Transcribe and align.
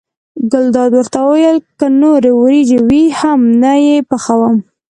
ګلداد 0.51 0.91
ورته 0.95 1.19
وویل 1.23 1.57
که 1.79 1.87
نورې 2.01 2.31
وریجې 2.35 2.79
وي 2.87 3.03
هم 3.19 3.39
نه 3.63 3.73
یې 3.85 3.97
پخوم. 4.09 4.55